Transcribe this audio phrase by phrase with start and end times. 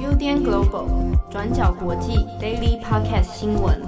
[0.00, 0.88] UDN Global
[1.30, 3.82] 转角国际 Daily Podcast 新闻。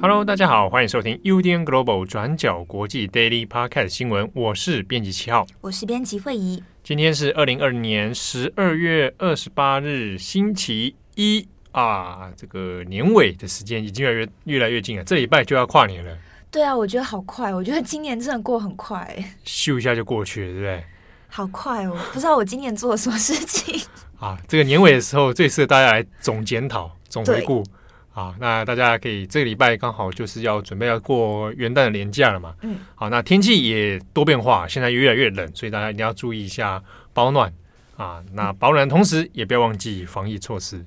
[0.00, 4.30] Hello，大家好，欢迎收听 UDN Global 转角国际 Daily Podcast 新闻。
[4.34, 6.62] 我是编辑七号，我是编辑惠仪。
[6.84, 12.30] 今天是二零二零年十二月二十八日，星期一啊。
[12.36, 16.16] 这个年尾的时间已经越来越越来越近了，这礼拜就要跨年了。
[16.52, 19.12] 对啊，我觉得好快，我觉得今年真的过很快，
[19.44, 20.84] 咻一下就过去了，对不对？
[21.36, 21.94] 好快哦！
[22.14, 23.78] 不知道我今年做了什么事情
[24.18, 24.38] 啊。
[24.48, 27.62] 这个年尾的时候，最适合大家来总检讨、总回顾
[28.14, 28.34] 啊。
[28.40, 32.54] 那大家可以这个礼拜刚好就是要准备要过元旦的年假了嘛。
[32.62, 32.78] 嗯。
[32.94, 36.82] 好，那天气也多变化，现在越来越冷，所以大家一定要注意一下
[37.12, 37.52] 保暖
[37.98, 38.22] 啊。
[38.32, 40.82] 那保暖的同时，也不要忘记防疫措施。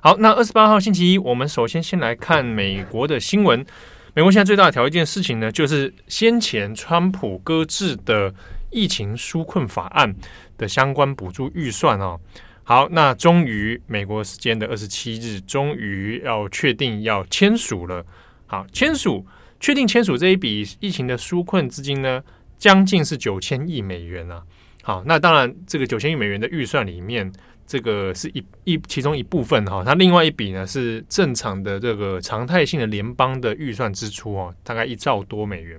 [0.00, 3.64] 好，那二十八号星期一，我们首先先来看美国的新闻。
[4.12, 8.34] 美国现在最大的条一件事情呢，就是先前川普搁置的
[8.70, 10.14] 疫情纾困法案
[10.56, 12.18] 的相关补助预算哦。
[12.64, 18.04] 好，那终于美国时间的二十七日，终于要确定要签署了。
[18.46, 19.26] 好，签署
[19.58, 22.22] 确定签署这一笔疫情的纾困资金呢，
[22.56, 24.42] 将近是九千亿美元啊。
[24.82, 27.32] 好，那当然这个九千亿美元的预算里面。
[27.70, 35.78] 这个是一一其中一部分哈，它另外一笔呢是正常的这个常态性的联邦的预算支出哦，大概一兆多美元。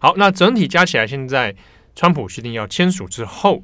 [0.00, 1.56] 好，那整体加起来，现在
[1.94, 3.62] 川普决定要签署之后，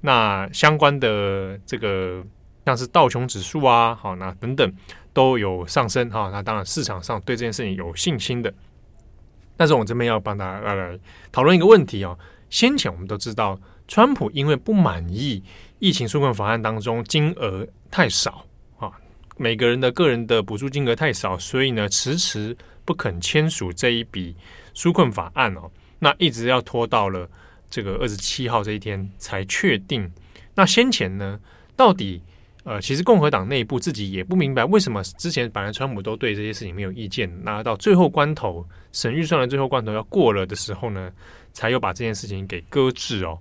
[0.00, 2.24] 那相关的这个
[2.64, 4.72] 像是道琼指数啊，好，那等等
[5.12, 6.30] 都有上升哈。
[6.30, 8.52] 那当然市场上对这件事情有信心的。
[9.56, 10.98] 但是我这边要帮大家来
[11.32, 12.18] 讨论一个问题哦，
[12.50, 15.42] 先前我们都知道，川普因为不满意。
[15.78, 18.46] 疫情纾困法案当中金额太少
[18.78, 18.90] 啊，
[19.36, 24.34] 每个人的个人的补助金额太少，所以呢迟迟不肯签署这一笔
[24.74, 27.28] 纾困法案哦，那一直要拖到了
[27.70, 30.10] 这个二十七号这一天才确定。
[30.54, 31.38] 那先前呢，
[31.76, 32.22] 到底
[32.64, 41.12] 呃，其实共和党内部自己也不明白为什么之前本来川普都对这些事情没有意见，那到最后关头审预算的最后关头要过了的时候呢，
[41.52, 43.38] 才又把这件事情给搁置哦。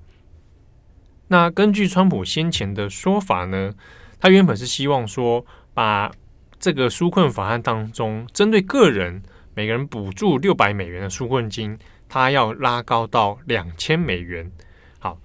[1.28, 3.74] 那根据川普先前的说法呢，
[4.20, 5.44] 他原本是希望说，
[5.74, 6.12] 把
[6.60, 9.24] 这个纾困法案当中针对个人
[9.56, 11.76] 每个人补助六百美元的纾困金，
[12.08, 14.52] 他要拉高到两千美元。
[15.00, 15.20] 好，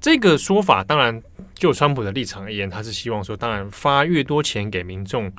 [0.00, 1.22] 这个说法当然
[1.54, 5.32] 就川普的立场而言，他是希望说，当然发越多钱给民众，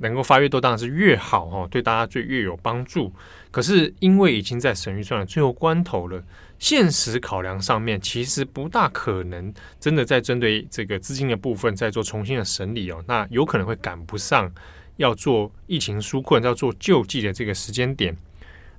[0.00, 3.12] 能够发越多当然是越好哦，对大家最越有帮助。
[3.50, 6.22] 可是因为已经在审预算的最后关头了。
[6.60, 14.52] 现实考量上面，其实不大可能真的在针对这个资金的部分再做重新的审理哦，那有可能会赶不上
[14.98, 18.14] 要做疫情纾困、要做救济的这个时间点。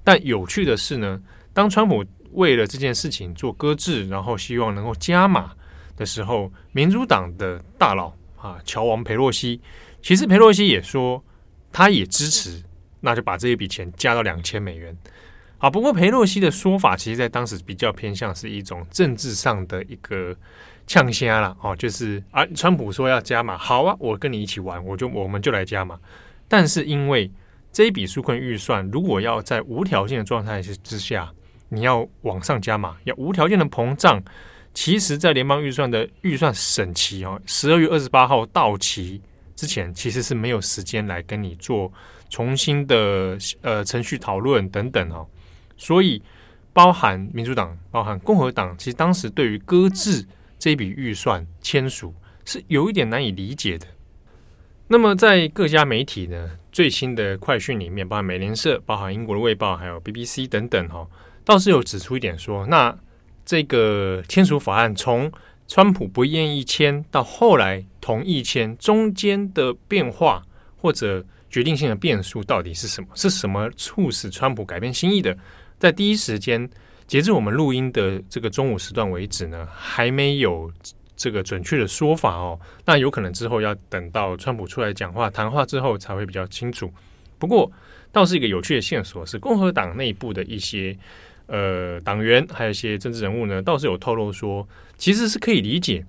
[0.03, 1.19] 但有趣的是呢，
[1.53, 5.51] 当川普为了这件事情做搁置，然后希望能够加码
[5.97, 9.59] 的时候，民主党的大佬啊，乔王裴洛西，
[10.01, 11.23] 其实裴洛西也说
[11.71, 12.63] 他也支持，
[13.01, 14.95] 那就把这一笔钱加到两千美元。
[15.57, 20.35] 啊，不过裴洛西的说法，其实在当时比较偏向是一种政治上的一个
[20.87, 25.99] 呛虾了哦，就是啊，川普说要加码，好啊，我跟你一起玩，我就我们就来加码。
[26.47, 27.31] 但是因为
[27.71, 31.31] 这一笔纾困预算，如果要在无条件的状态之之下，
[31.73, 34.21] 你要往上加码，要无条件的膨胀，
[34.73, 39.21] 其实，在联邦预算的预算审期哦，十二月二十八号到期
[39.55, 41.89] 之前，其实是没有时间来跟你做
[42.29, 45.25] 重新的呃程序讨论等等哦。
[45.77, 46.21] 所以，
[46.73, 50.27] 包含民主党、包含共和党，其实当时对于搁置
[50.59, 53.87] 这笔预算签署是有一点难以理解的。
[54.87, 61.07] 那么，在各家媒体呢最新的快讯里面，包含美联社、包含英国的卫报，还有 BBC 等等，哈，
[61.43, 62.97] 倒是有指出一点说，那
[63.45, 65.31] 这个签署法案从
[65.67, 70.45] 川普不愿意签到后来同意签，中间的变化
[70.77, 73.07] 或者决定性的变数到底是什么？
[73.15, 75.35] 是什么促使川普改变心意的？
[75.79, 76.69] 在第一时间，
[77.07, 80.71] 截至我们录音的这个中午时段为止呢，还没有
[81.17, 82.59] 这个准确的说法哦。
[82.85, 86.91] 那有可能之后要等到川普出来讲话谈话之后才会比较清楚。
[87.39, 87.71] 不过，
[88.11, 90.95] 倒是一个有趣的线索是，共和党内部的一些
[91.51, 94.67] 呃党员，还有一些政治人物呢，倒是有透露说，
[94.97, 96.03] 其实是可以理解，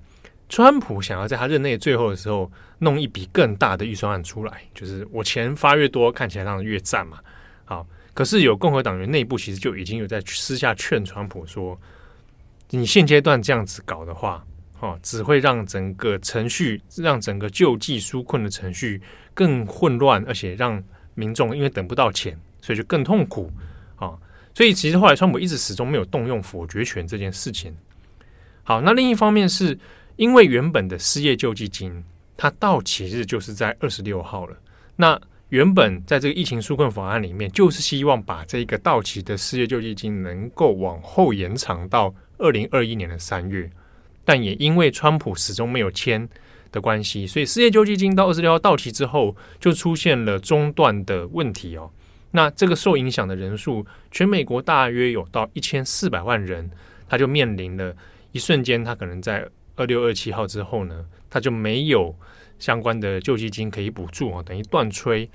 [0.48, 7.18] 川普想要在他任内最后的时候弄一笔更大的预算案出来，就是我钱发越多，看起来让人越赞嘛。
[7.64, 7.86] 好。
[8.14, 11.80] 可是有共和党员内部其实就已经有在私下劝川普说
[12.68, 14.44] ：“你现阶段这样子搞的话，
[14.80, 19.00] 哦，只会让整个程序，让整个救济纾困的程序
[19.32, 20.84] 更混乱，而且让
[21.14, 23.50] 民众因为等不到钱，所以就更痛苦
[23.96, 24.12] 啊。
[24.54, 27.74] 所以其实后来川普一直始终没有动用否决权这件事情。
[28.62, 29.78] 好，那另一方面是
[30.16, 32.04] 因为原本的失业救济金，
[32.36, 34.56] 它到期日就是在二十六号了。
[34.96, 43.70] 那原本在这个疫情纾困法案里面，就是希望把这个到期的失业救济金能够往后延长到二零二一年的三月，
[44.24, 46.28] 但也因为川普始终没有签
[46.70, 51.90] 的关系，所以失业救济金到二十六号到期之后，就出现了中断的问题哦。
[52.32, 56.70] 那这个受影响的人数，全美国大约有到一千四百万人，
[57.08, 57.94] 他就面临了
[58.32, 62.14] 一瞬间，他可能在二六二七号之后呢，他就没有
[62.58, 65.28] 相关的救济金可以补助啊，等于断炊。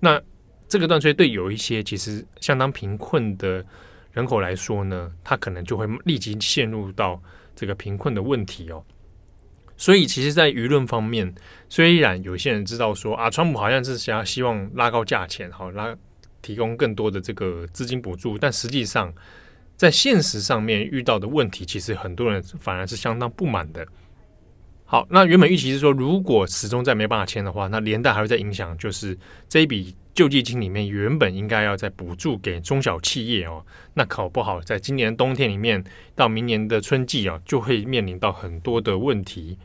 [0.00, 0.20] 那
[0.68, 3.64] 这个断炊对有一些其实相当贫困的
[4.12, 7.20] 人口来说呢，他可能就会立即陷入到
[7.54, 8.84] 这个贫困的问题哦。
[9.76, 11.34] 所以，其实，在舆论方面，
[11.68, 15.96] 虽然有些人知道说啊，川普好像是想要希望拉高价钱，好拉。
[16.44, 19.10] 提供更多的这个资金补助，但实际上
[19.74, 23.86] 在现实上面遇到的问题，其实很多人反而是相当不满的。
[24.84, 29.16] 好，那原本预期是说，如果始终再没办法签的话，那连带还会再影响，就是
[29.48, 33.64] 这一笔救济金里面原本应该要再补助给中小企业哦，
[33.94, 35.82] 那搞不好在今年冬天里面
[36.14, 39.58] 到明年的春季啊，就会面临到很多的问题。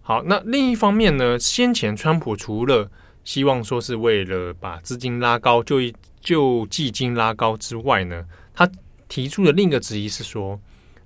[0.00, 2.90] 好，那另一方面呢，先前川普除了
[3.26, 5.80] 希望说是为了把资金拉高，就
[6.20, 8.24] 救济金拉高之外呢，
[8.54, 8.70] 他
[9.08, 10.60] 提出的另一个质疑是说，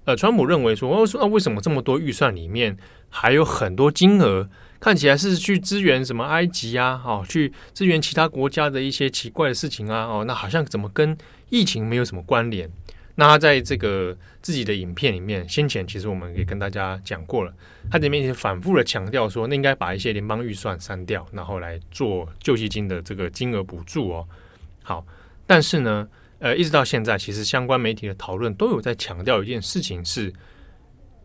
[0.05, 2.76] 呃，川普认为说，哦，说那为什么这么多预算里面
[3.08, 11.16] 还有很多金额看起来是去支援什么埃及啊，哦，去支援其他国家的一些奇怪的事情啊，哦，那好像怎么跟
[11.49, 12.70] 疫情没有什么关联？
[13.15, 17.53] 那他在这个自己的影片里面，先前其实我们也跟大家讲过了，
[17.91, 24.29] 他这边也反复的强调说，那应该把一些联邦预算删掉，然后来做救济金的这个金额补助哦。
[24.83, 25.07] 好，
[25.47, 26.09] 但是呢，
[26.39, 30.33] 呃，一直到现在，其实相关媒体的讨论都有在强调一件事情是，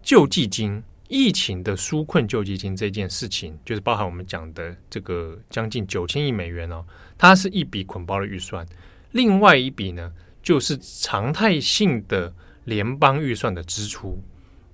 [0.04, 6.84] 救济金、疫情的纾困救济金这件事情，就是包含我们讲的这个将近九千亿美元哦，
[7.18, 8.66] 它是一笔捆包的预算，
[9.12, 10.12] 另外一笔呢，
[10.46, 12.32] 就是常态性的
[12.66, 14.16] 联邦预算的支出。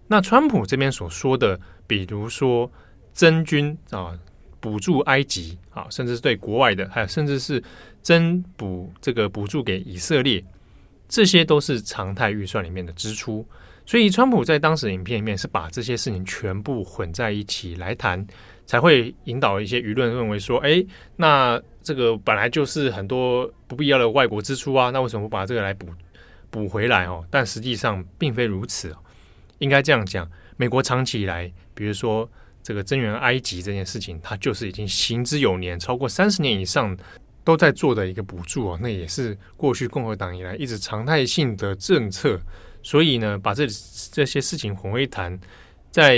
[0.07, 1.57] 那川普这边所说的，
[1.87, 2.69] 比如说
[3.13, 4.11] 增军啊，
[4.59, 7.63] 补助埃及啊，甚至是对国外的，还有甚至是
[8.01, 10.43] 增补这个补助给以色列，
[11.07, 13.47] 这些都是常态预算里面的支出。
[13.85, 18.25] 所以，川普在当时影片里面是把这些事情全部混在一起来谈，
[18.65, 20.85] 才会引导一些舆论认为说：哎，
[21.15, 25.87] 那这个本来就是很多不必要的外国支出啊，那为什么不把这个来补
[26.49, 27.25] 补回来哦？
[27.29, 28.97] 但实际上并非如此哦。
[29.59, 32.29] 应该这样讲，美国长期以来，比如说
[32.63, 36.97] 这个增援埃及这件事情，它就是已经行之有年，超过三十年以上
[37.43, 38.79] 都在做的一个补助哦。
[38.81, 42.39] 那也是过去共和党以来一直常态性的政策。
[42.83, 43.67] 所以呢，把这
[44.11, 45.39] 这些事情混为一谈，
[45.91, 46.17] 在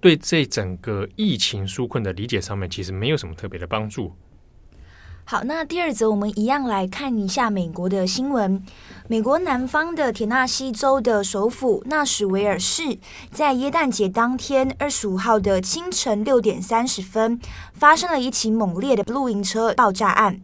[0.00, 4.12] 对这整个疫情纾困的理解上面，其实没有什么特别的帮助。
[5.30, 8.64] 好，那第二则我们一样来看一下美国的新闻。
[9.08, 12.96] 美国南方的田纳西州的首府纳什维尔市，
[13.30, 17.38] 在耶诞节当天二十五号的清晨六点三十分，
[17.74, 20.40] 发生了一起猛烈的露营车爆炸案。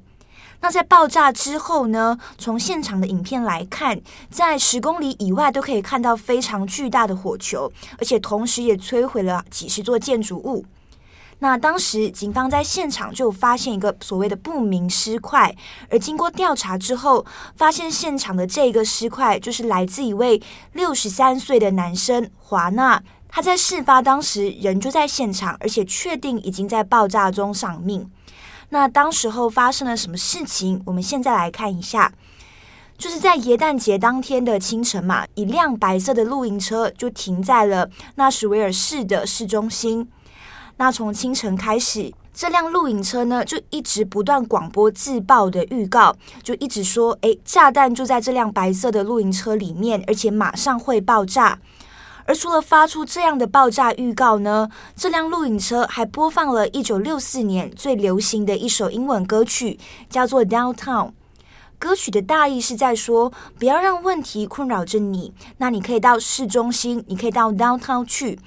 [0.60, 3.98] 那在爆炸之后呢，从现场的影片来看，
[4.28, 10.66] 在十公里以外都可以看到非常巨大的火球，而且同时也摧毁了几十座建筑物。
[11.44, 15.54] 那当时警方在现场就发现一个所谓的不明尸块，
[15.90, 20.40] 而经过调查之后，发现现场的这个尸块就是来自一位
[20.72, 28.10] 六十三岁的男生华纳，他在事发当时人就在现场，而且确定已经在爆炸中丧命。
[28.70, 30.82] 那当时候发生了什么事情？
[30.86, 32.10] 我们现在来看一下，
[32.96, 40.08] 就是在耶诞节当天的清晨嘛，一辆白色的露营车就停在了纳什维尔市的市中心。
[40.76, 51.60] 那从清晨开始，这辆露营车呢就一直不断广播自爆的预告，就一直说：“诶，炸弹就在这辆白色的露营车里面，而且马上会爆炸。”
[52.26, 59.78] 而除了发出这样的爆炸预告呢，这辆露营车还播放了一九六四年最流行的一首英文歌曲，
[60.08, 61.08] 叫做《Downtown》。
[61.78, 68.38] 歌曲的大意是在说，不要让问题困扰着你，那你可以到市中心，你可以到 Downtown 去，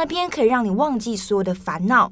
[0.00, 2.10] 那边可以让你忘记所有的烦恼。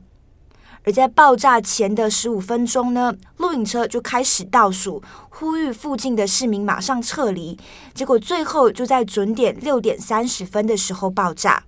[0.85, 7.59] 而在爆炸前的十五分钟呢，录影车就开始倒数，呼吁附近的市民马上撤离。
[7.95, 11.65] 结果最后就在准点六点三十分的时候爆炸。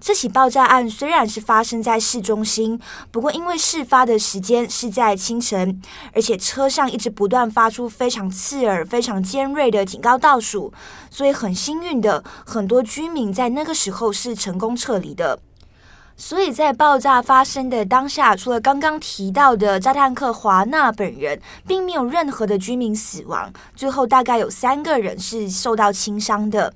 [0.00, 2.80] 这起爆炸案虽然是发生在市中心，
[3.10, 5.80] 不过因为事发的时间是在清晨，
[6.14, 10.72] 而且车上一直不断发出非常刺耳、非常尖锐的警告倒数，
[11.10, 15.38] 所以很幸运的，很多居民在那个时候是成功撤离的。
[16.16, 26.72] 所以在爆炸发生的当下，除了刚刚提到的炸弹客华纳本人，并没有任何的居民死亡，最后大概有三个人是受到轻伤的。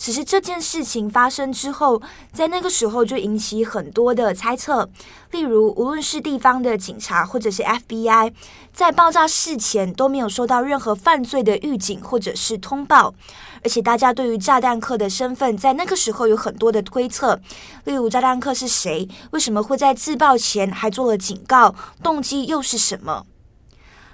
[0.00, 2.00] 只是这件事情发生之后，
[2.32, 4.88] 在那个时候就引起很多的猜测，
[5.30, 8.32] 例如无论是地方的警察或者是 FBI，
[8.72, 13.12] 在爆炸事前都没有收到任何犯罪的预警或者是通报，
[13.62, 17.38] 而且大家对于炸弹客的身份在那个时候有很多的推测，
[17.84, 23.26] 例如炸弹客是谁，为什么会在自爆前还做了警告，动机又是什么？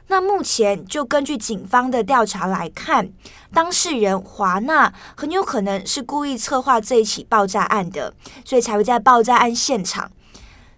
[0.08, 3.10] 那目前就根据警方的调查来看，
[3.52, 10.10] 当事人华纳很有可能是故意策划这一起爆炸案的，所以才会在爆炸案现场。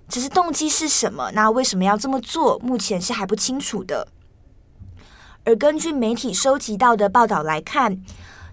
[0.09, 1.31] 只是动机是什么？
[1.35, 2.59] 那为什么要这么做？
[2.61, 4.09] 目前是还不清楚的。
[5.45, 8.03] 而根据媒体收集到的报道来看，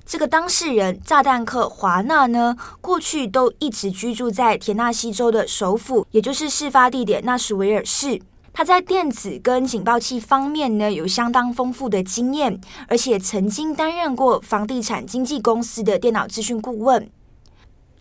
[0.05, 8.21] 这个当事人炸弹客华纳呢，过去都一直居住在田纳西州的首府，也就是事发地点纳什维尔市。
[8.57, 12.57] 他在电子跟警报器方面呢，有相当丰富的经验，
[12.87, 17.09] 而且曾经担任过房地产经纪公司的电脑资讯顾问。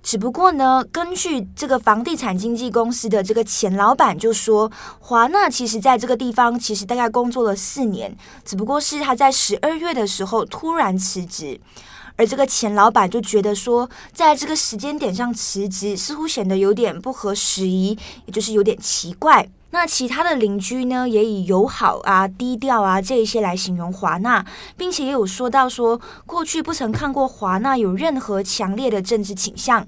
[0.00, 4.70] 只不过呢，根据这个房地产经纪公司的这个前老板就说，
[5.00, 11.60] 华纳其实在这个地方其实大概工作了四年，只不过是他在十二月的时候突然辞职，
[12.14, 19.48] 而这个前老板就觉得说，在这个时间点上辞职似乎显得有点不合时宜，也就是有点奇怪。
[19.74, 29.84] 那其他的邻居呢，也以友好啊、低调啊这一些来形容华纳，并且也有说到说，过去不曾看过华纳有任何强烈的政治倾向。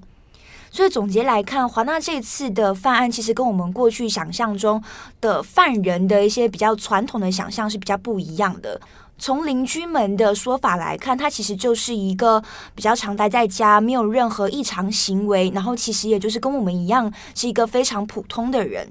[0.73, 4.83] 所以总结来看，华纳这次的犯案其实跟我们过去想象中
[5.21, 8.81] 的犯人的一些比较传统的想象是比较不一样的。
[9.17, 12.43] 从邻居们的说法来看，他其实就是一个
[12.75, 18.91] 比较常待在家，没有任何异常行为，然后其实也就是跟我们一样，是一个非常普通的人。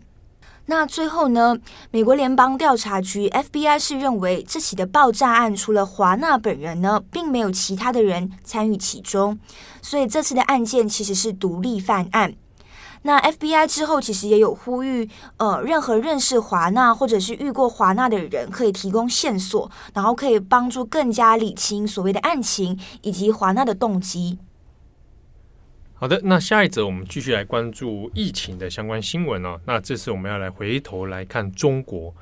[0.67, 1.55] 那最后呢，
[1.91, 9.38] 美国联邦调查局 FBI 是认为这起的爆炸案除了华纳本人呢，并没有其他的人参与其中，
[9.81, 12.34] 所以这次的案件其实是独立犯案。
[13.03, 15.07] 那 FBI 之后其实也有呼吁，
[15.38, 24.39] 呃，任何认识华纳或者是遇过华纳的人可以提供线索，然后可以帮助更加理清所谓的案情以及华纳的动机。
[25.97, 29.57] 好的，那下一则我们继续来关注疫情的相关新闻哦。
[29.65, 32.13] 那这次我们要来回头来看中国，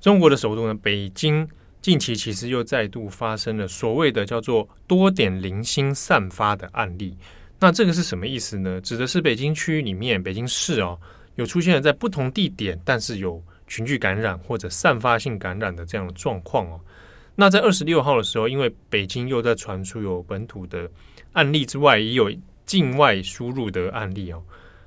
[0.00, 1.46] 中国的首都呢，北京
[1.82, 7.14] 近期其实又再度发生了所谓的叫做多点零星散发的案例。
[7.60, 8.80] 那这个是什么意思呢？
[8.80, 10.98] 指的是北京区域里面，北京市哦，
[11.34, 16.80] 有出现了在不同地点，但是有群聚感染或者散发性感染的这样的状况哦。
[17.34, 20.90] 那在二十六号的时候，因为北京又在传出有本土的
[21.34, 22.32] 案例之外，也有。
[22.66, 24.42] 境外输入的案例哦，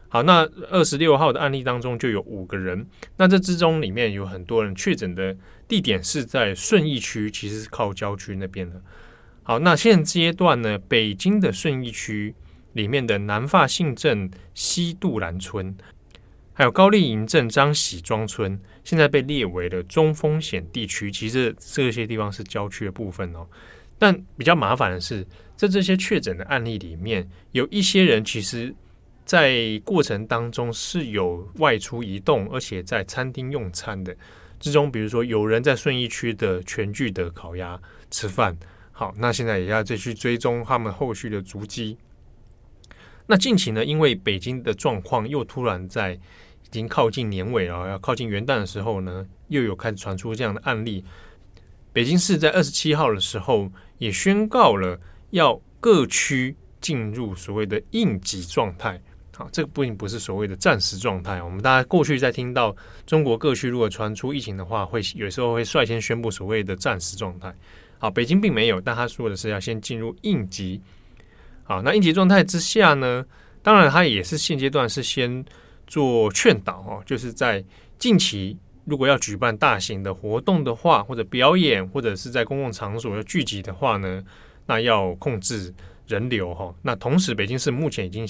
[0.10, 5.36] 好，那二十六号的案例当中就有五个人，那这之中里面有很多人确诊的
[5.68, 8.82] 地点是在顺义区，其实是靠郊区那边的。
[9.44, 12.34] 好，那现阶段呢，北京的顺义区
[12.74, 15.76] 里面的南发信镇西杜兰村，
[16.54, 21.12] 还有高丽营镇张喜庄村，现在被列为了中风险地区。
[21.12, 23.48] 其实这些地方是郊区的部分哦，
[24.00, 25.26] 但比较麻烦的是。
[25.58, 28.74] 在这些确诊的案例里面，有一些人其实，
[29.26, 34.16] 在过程当中是有外出移动，而且在餐厅用餐的。
[34.60, 37.80] 之中，比如说有人在顺义区的全聚德烤鸭
[38.12, 38.56] 吃饭。
[38.92, 41.98] 好，那现在也要再去追踪他们后续的足迹。
[43.26, 51.04] 那近期呢，因为北京的状况又突然在已经靠近年尾了，要靠近元旦的时候呢，又有开始传出这样的案例。
[51.92, 55.00] 北京市在二十七号的时候也宣告了。
[55.32, 59.02] 要各区进入所谓的应急状态，
[59.36, 61.42] 好，这个并不是所谓的战时状态。
[61.42, 67.54] 我们大家过去在听到中国各区如果传出疫情的话，会有时候会率先宣布所谓的战时状态。
[68.00, 70.82] 好，北京并没有，但他说的是要先进入应急。
[71.64, 73.26] 好，那应急状态之下呢，
[73.62, 75.44] 当然他也是现阶段是先
[75.86, 77.64] 做劝导哦，就是在
[78.00, 84.24] 近期如果要举办大型的活动的话，或者表演，或者是在公共场所要聚集的话呢，
[84.68, 85.74] 那要控制
[86.08, 88.28] 人流哈，那同时北京市目前已经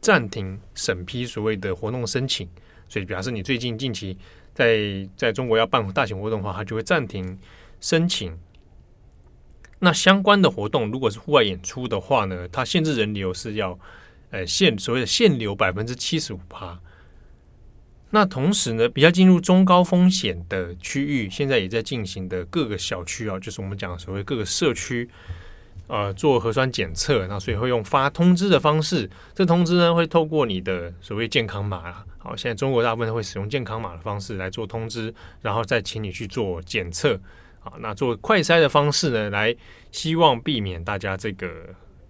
[0.00, 2.48] 暂停审批所谓的活动申请，
[2.88, 4.16] 所以表示你最近近期
[4.54, 7.38] 在在中国要办大型活动的话，它就会暂停
[7.80, 8.38] 申请。
[9.80, 13.78] 那相关的活动如果是户外演出的话呢，它限制人流是要
[14.30, 16.78] 呃限所谓的限流百分之七十五趴。
[18.10, 25.08] 那同时呢，比较进入中高风险的区域，现在也在进行的各个小区啊，就是我们讲所谓各个社区，
[25.90, 32.04] 呃，做核酸检测，那所以会用发通知的方式，这通知呢会透过你的所谓健康码啦。
[32.18, 37.18] 好，现在中国大部分会使用健康码的方式来做通知，然后再请你去做检测。
[37.58, 39.54] 好，那做快筛的方式呢，来
[39.90, 41.48] 希望避免大家这个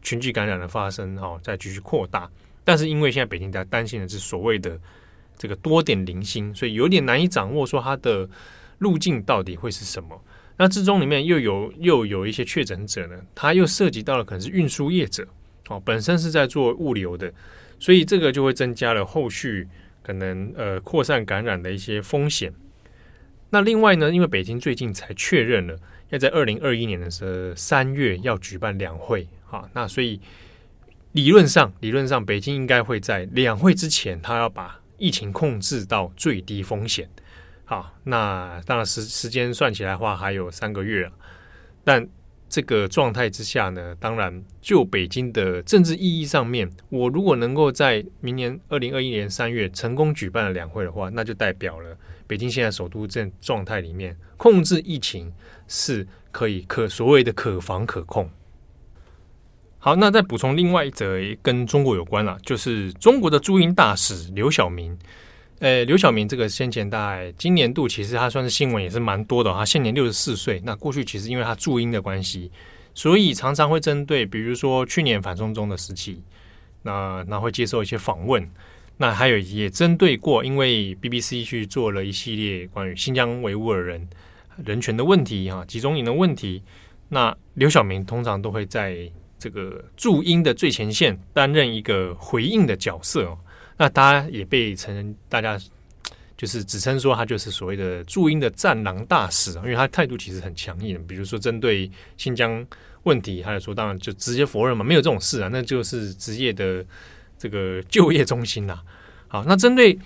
[0.02, 2.30] 群聚感染的发生，哈，再继续扩大。
[2.64, 4.78] 但是因为现在北京在担心的是所谓的。
[5.38, 8.28] 这个多点零星，所以有点难以掌握说它的
[8.76, 10.22] 路径到底会是什么。
[10.62, 15.26] 那之中里面又有又有一些确诊者呢，他又涉及到了可能是运输业者
[15.68, 17.32] 哦，本身是在做物流的，
[17.78, 19.66] 所以这个就会增加了后续
[20.02, 22.52] 可能呃扩散感染的一些风险。
[23.48, 25.78] 那另外呢，因为北京最近才确认了
[26.10, 30.20] 要在二零二一年的时候三月要举办两会啊，那所以
[31.12, 37.08] 理论上理论上北京应该会在两会之前，他要把疫情控制到最低风险，
[37.70, 41.12] 好，那当然时时间算起来的话还有三个月了，
[41.84, 42.04] 但
[42.48, 51.96] 这个状态之下呢，当然就北京的政治意义上面，我如果能够在明年二零二一年三月成功举办了两会的话，那就代表了
[52.26, 55.32] 北京现在首都这状态里面控制疫情
[55.68, 58.28] 是可以可所谓的可防可控。
[59.78, 64.98] 好，那再补充另外一则跟中国有关了，就是中国的驻英大使刘晓明。
[65.60, 70.60] 呃，刘晓明这个先前大概今年度其实他算是新闻也是蛮多的，他现年六十四岁。
[70.64, 72.50] 那过去其实因为他驻英的关系，
[72.94, 76.22] 所以常常会针对，比如说去年反送中的时期，
[76.82, 78.50] 那那会接受一些访问。
[78.96, 84.08] 那还有也针对过，因为 BBC 去做了一系列关于新疆维吾尔人
[84.64, 86.62] 人权的问题啊，集中营的问题。
[87.08, 89.10] 那刘晓明通常都会在。
[89.42, 93.34] 这个驻英的最前线担任一个回应的角色，
[93.80, 95.58] 那大家也被承认，大家
[96.36, 102.62] 就是指称说他就是所谓的驻英的战狼大使啊，因为他态度其实很强硬，比如说针对新疆
[103.04, 106.84] 问题，他就说当然就直接否认嘛，没有这种事啊，那就是职业的
[107.38, 108.78] 这个就业中心呐。
[109.28, 109.98] 好，那针对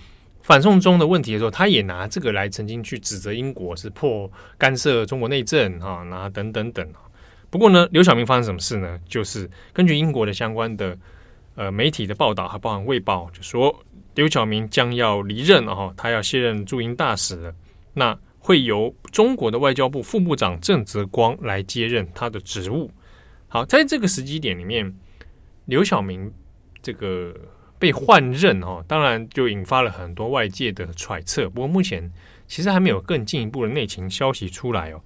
[0.43, 6.89] 反送中的问题的时候，他也拿这个来曾经去指责英国是破干涉中国内政啊，那等等等。
[7.51, 9.01] 不过呢，刘晓明发生什么事呢？
[9.09, 10.97] 就是根据英国的相关的
[11.55, 13.75] 呃媒体的报道，还包含《卫报》，就说
[14.15, 17.55] 刘晓明将要离任哦，他要卸任驻英大使了。
[17.93, 22.91] 那会由中国的外交部副部长郑泽光来接任他的职务。
[23.49, 24.95] 好，在这个时机点里面，
[25.65, 26.31] 刘晓明
[26.83, 27.35] 这个
[27.79, 31.49] 被换任哦，当然就引发了很多外界的揣测。
[31.49, 32.13] 不过目前
[32.47, 35.01] 其实还没有更进一步的内情消息出来哦。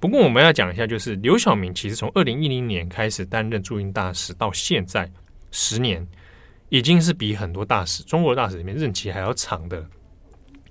[0.00, 5.08] 不过我们要讲一下，就是刘晓明其实从二零一零年开始担任驻英大使到现在
[5.52, 6.04] 十年，
[6.70, 9.86] 已经是比很多大使中国大使里面任期还要长的，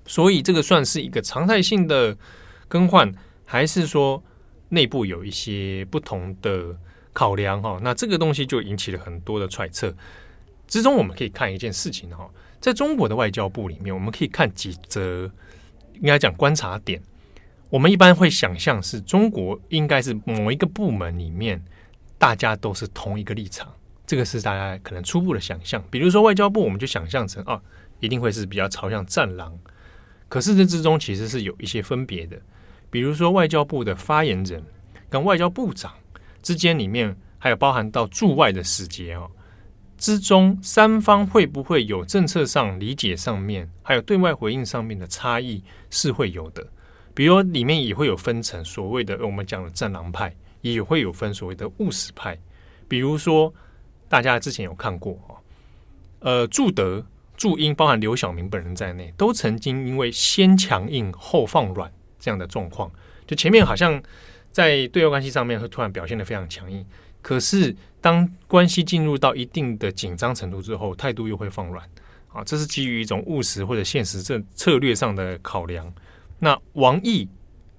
[0.04, 2.14] 所以这个算是一个常态性的
[2.68, 3.10] 更换，
[3.46, 4.22] 还是说
[4.68, 6.76] 内部有一些不同的
[7.12, 7.62] 考量？
[7.62, 9.94] 哈，那这个东西就引起了很多的揣测。
[10.66, 15.30] 之中我们可以看一件事情哈，在中国的外交部里面，我们可以看几则
[15.94, 17.00] 应该讲观察点。
[17.68, 21.62] 我们一般会想象是中国应该是某一个部门里面，
[22.18, 23.72] 大家都是同一个立场，
[24.12, 25.82] 这个是大家可能初步的想象。
[25.90, 27.58] 比如说外交部，我们就想象成啊，
[27.98, 29.58] 一定会是比较朝向战狼。
[30.28, 32.38] 可是这之中其实是有一些分别的。
[32.90, 34.62] 比如说外交部的发言人
[35.08, 35.94] 跟外交部长
[36.42, 39.30] 之间里面，还有包含到驻外的使节哦，
[39.96, 46.62] 之中三方会不会有政策上理解上面，还有对外回应上面的差异，是会有的。
[47.14, 52.38] 比如里面也会有分成所谓的我们讲的战狼派，也会有分所谓的务实派。
[52.86, 53.50] 比如说，
[54.12, 55.40] 大家之前有看过啊，
[56.18, 57.02] 呃，祝德、
[57.34, 62.92] 祝英，包含刘晓明本人在内，都曾经因为先强硬后放软这样的状况，
[63.26, 64.02] 就前面好像
[64.50, 66.84] 在对外关系上面会突然表现得非常强硬，
[67.22, 71.88] 可是当关系进入到一定的紧张程度之后，态度又会放软。
[72.34, 75.90] 啊，这是基于一种务实或者现实这策略上的考量。
[76.38, 77.26] 那王毅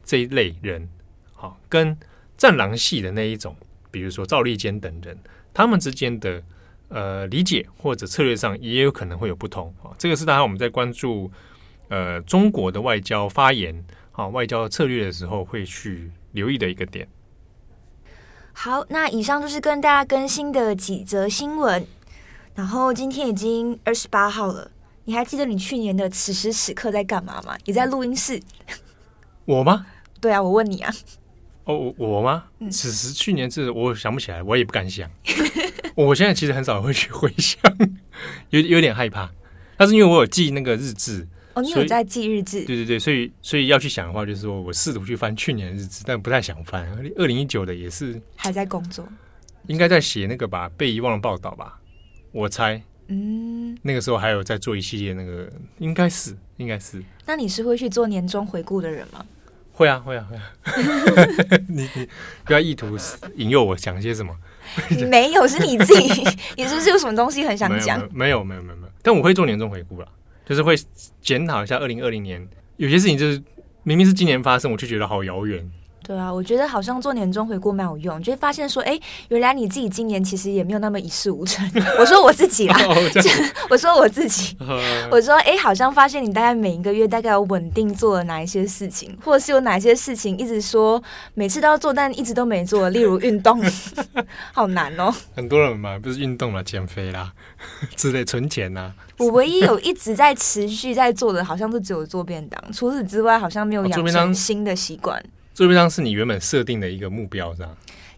[0.04, 0.90] 这一类人，
[1.34, 1.96] 好，跟
[2.38, 3.56] 战狼系的那一种，
[3.92, 5.16] 比如说赵立坚等人，
[5.54, 6.42] 他们之间的
[6.90, 9.92] 呃理解或者策略上也有可能会有不同啊。
[9.98, 11.32] 这个是大家我们在关注
[11.90, 17.08] 呃中国的外交发言啊、外交策略的时候会去留意的一个点。
[18.52, 21.86] 好，那以上就是跟大家更新的几则新闻。
[22.54, 24.70] 然后今天已经二十八号了。
[25.06, 27.58] 你还记得你去年的此时此刻在干嘛吗？
[27.66, 28.40] 你在录音室。
[29.46, 29.88] 我吗？
[30.22, 30.94] 对啊，我问你啊。
[31.66, 32.46] 哦，我吗？
[32.60, 35.10] 嗯、此时去年这我想不起来，我也不敢想。
[35.96, 37.60] 我现在其实很少会去回想，
[38.50, 39.32] 有有点害怕。
[39.78, 42.66] 但是因为我有记那个日志，哦，你有在记日志？
[42.66, 46.86] 对对对，所以所以要去想的话，就是说我试图去翻去年的日志，但不太想翻。
[47.18, 49.08] 二零一九的也是还在工作，
[49.68, 51.80] 应该在写那个吧，被遗忘的报道吧，
[52.32, 52.82] 我猜。
[53.08, 57.04] 嗯，那个时候还有在做一系列那个，应该是应该是。
[57.26, 59.26] 那你是会去做年终回顾的人吗？
[59.74, 60.44] 会啊会啊会啊！
[61.68, 62.08] 你你
[62.46, 62.96] 不要意图
[63.36, 64.34] 引诱我讲些什么？
[65.10, 66.24] 没有，是你自己，
[66.56, 68.00] 你是不是有什么东西很想讲？
[68.14, 70.08] 没有没有没有没有，但我会做年终回顾了，
[70.46, 70.76] 就是会
[71.22, 73.42] 检讨一下二零二零年有些事情，就是
[73.84, 75.70] 明明是今年发生，我却觉得好遥远。
[76.06, 81.66] 对啊，我觉得好像做年终回顾蛮有用，就会发现说，哎，原来你自己今年其实也没有那么一事无成。
[81.98, 82.96] 我说我自己啦， 哦、
[83.72, 84.78] 我说我自己，哦、
[85.10, 91.02] 我说，哎，好像发现你大概每一个月大概有稳定做了哪一些事情，或者是有哪些事情一直说
[91.36, 93.64] 每次都要做，但一直都没做，例如运动，
[94.52, 95.10] 好难哦。
[95.34, 97.32] 很多人嘛，不是运动啦，减肥啦
[97.96, 98.92] 之类，存钱呐。
[99.20, 105.24] 我唯一有一直在持续在做的，好像是只有做便当，除此之外，好像没有养成新的习惯。
[105.54, 107.70] 做便当是你原本设定的一个目标，是吧？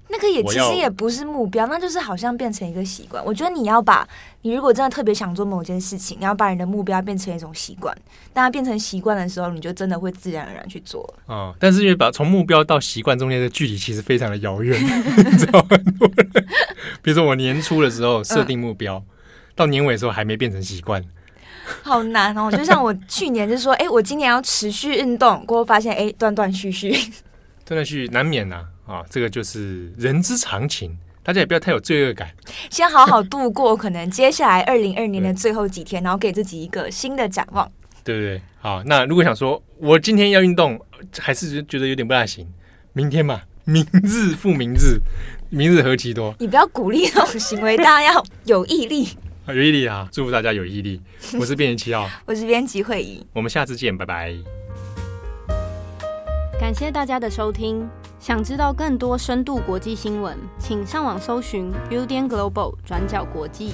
[0.07, 3.25] 那个也其实也不是目标，那就是好像变成一个习惯。
[3.25, 4.07] 我觉得你要把
[4.43, 7.95] 你如果真的特别想做某件事情，你要把你的目标变成一种习惯。
[8.31, 11.23] 当它变成习惯的时候，你就真的会自然而然去做了。
[11.33, 14.79] 哦，但是因为把从目标到习惯中间的距离其实非常的遥远，
[15.17, 15.77] 你知道吗？
[17.01, 19.03] 比如说我年初的时候设定目标，嗯、
[19.55, 21.03] 到年尾的时候还没变成习惯。
[21.83, 22.51] 好难哦！
[22.51, 26.91] 就像我去年就说， 哎、欸，我今年要持续运动，过后发现，哎、欸，断断续续，
[27.65, 32.29] 断断续续难免呐啊，啊，这个就是人之常情，大家也不要太有罪恶感，
[32.69, 37.69] 先好好度过可能接下来二零二零年的最后几天，然后给自己一个新的展望，
[38.03, 38.41] 对不对？
[38.59, 40.79] 好，那如果想说我今天要运动，
[41.19, 42.47] 还是觉得有点不大行，
[42.93, 44.99] 明天嘛，明日复明日，
[45.49, 49.09] 明日何其多，你不要鼓励这种行为，大家要有毅力。
[49.53, 50.09] 有毅力啊！
[50.11, 50.99] 祝福大家有毅力。
[51.39, 54.33] 我是编辑七号， 我是编辑会议，我们下次见，拜拜。
[56.59, 57.87] 感谢大家的收听。
[58.17, 63.73] 想知道更多深度国际新闻，请上网搜寻 Udan Global 转角国际。